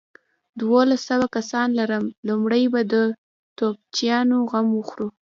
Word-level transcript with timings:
دوولس 0.59 1.01
سوه 1.09 1.27
کسان 1.35 1.67
لرم، 1.79 2.05
لومړۍ 2.27 2.63
به 2.73 2.81
د 2.93 2.95
توپچيانو 3.57 4.37
غم 4.51 4.67
وخورو. 4.77 5.07